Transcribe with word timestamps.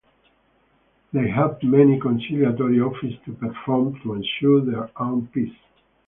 They 1.13 1.29
have 1.29 1.61
many 1.61 1.99
conciliatory 1.99 2.79
offices 2.79 3.19
to 3.25 3.33
perform 3.33 4.01
to 4.01 4.13
ensure 4.15 4.65
their 4.65 4.89
own 4.99 5.27
peace. 5.27 5.53